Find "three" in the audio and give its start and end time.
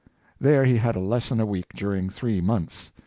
2.09-2.41